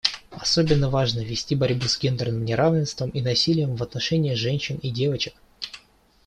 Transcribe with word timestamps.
Особенно 0.31 0.89
важно 0.89 1.19
вести 1.19 1.53
борьбу 1.53 1.85
с 1.85 1.99
гендерным 1.99 2.43
неравенством 2.43 3.11
и 3.11 3.21
насилием 3.21 3.75
в 3.75 3.83
отношении 3.83 4.33
женщин 4.33 4.77
и 4.77 4.89
девочек. 4.89 5.35